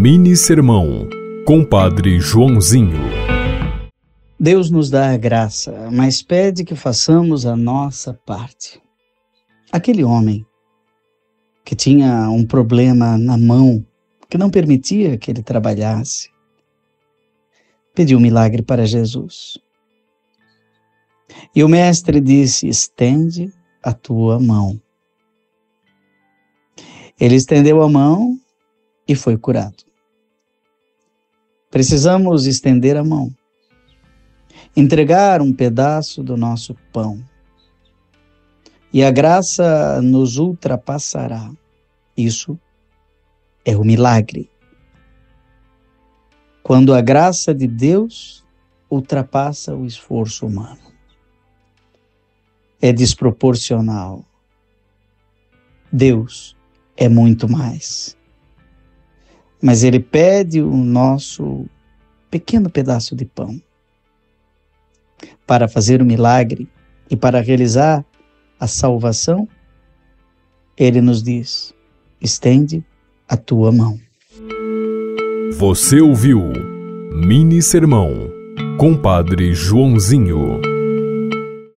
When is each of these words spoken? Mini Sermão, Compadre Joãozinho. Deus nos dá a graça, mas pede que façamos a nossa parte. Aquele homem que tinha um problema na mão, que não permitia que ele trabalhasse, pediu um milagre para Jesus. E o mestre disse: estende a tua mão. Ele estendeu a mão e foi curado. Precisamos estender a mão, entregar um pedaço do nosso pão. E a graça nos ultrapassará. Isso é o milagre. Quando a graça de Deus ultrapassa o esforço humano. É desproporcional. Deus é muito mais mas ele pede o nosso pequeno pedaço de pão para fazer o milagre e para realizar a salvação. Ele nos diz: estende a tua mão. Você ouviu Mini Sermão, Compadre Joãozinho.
Mini 0.00 0.36
Sermão, 0.36 1.08
Compadre 1.44 2.20
Joãozinho. 2.20 3.00
Deus 4.38 4.70
nos 4.70 4.88
dá 4.90 5.10
a 5.10 5.16
graça, 5.16 5.90
mas 5.90 6.22
pede 6.22 6.62
que 6.62 6.76
façamos 6.76 7.44
a 7.44 7.56
nossa 7.56 8.14
parte. 8.24 8.80
Aquele 9.72 10.04
homem 10.04 10.46
que 11.64 11.74
tinha 11.74 12.30
um 12.30 12.46
problema 12.46 13.18
na 13.18 13.36
mão, 13.36 13.84
que 14.30 14.38
não 14.38 14.50
permitia 14.50 15.18
que 15.18 15.32
ele 15.32 15.42
trabalhasse, 15.42 16.30
pediu 17.92 18.18
um 18.18 18.22
milagre 18.22 18.62
para 18.62 18.86
Jesus. 18.86 19.58
E 21.52 21.64
o 21.64 21.68
mestre 21.68 22.20
disse: 22.20 22.68
estende 22.68 23.52
a 23.82 23.92
tua 23.92 24.38
mão. 24.38 24.80
Ele 27.18 27.34
estendeu 27.34 27.82
a 27.82 27.88
mão 27.88 28.38
e 29.08 29.16
foi 29.16 29.36
curado. 29.36 29.87
Precisamos 31.70 32.46
estender 32.46 32.96
a 32.96 33.04
mão, 33.04 33.30
entregar 34.74 35.42
um 35.42 35.52
pedaço 35.52 36.22
do 36.22 36.36
nosso 36.36 36.74
pão. 36.92 37.22
E 38.90 39.04
a 39.04 39.10
graça 39.10 40.00
nos 40.00 40.38
ultrapassará. 40.38 41.50
Isso 42.16 42.58
é 43.66 43.76
o 43.76 43.84
milagre. 43.84 44.50
Quando 46.62 46.94
a 46.94 47.02
graça 47.02 47.54
de 47.54 47.66
Deus 47.66 48.42
ultrapassa 48.90 49.74
o 49.76 49.84
esforço 49.84 50.46
humano. 50.46 50.80
É 52.80 52.92
desproporcional. 52.92 54.24
Deus 55.92 56.56
é 56.96 57.08
muito 57.10 57.46
mais 57.48 58.17
mas 59.60 59.82
ele 59.82 60.00
pede 60.00 60.60
o 60.60 60.76
nosso 60.76 61.66
pequeno 62.30 62.70
pedaço 62.70 63.16
de 63.16 63.24
pão 63.24 63.60
para 65.46 65.66
fazer 65.66 66.00
o 66.02 66.04
milagre 66.04 66.68
e 67.10 67.16
para 67.16 67.40
realizar 67.40 68.04
a 68.60 68.66
salvação. 68.66 69.48
Ele 70.76 71.00
nos 71.00 71.22
diz: 71.22 71.74
estende 72.20 72.84
a 73.28 73.36
tua 73.36 73.72
mão. 73.72 73.98
Você 75.56 76.00
ouviu 76.00 76.40
Mini 77.12 77.60
Sermão, 77.62 78.12
Compadre 78.78 79.54
Joãozinho. 79.54 80.67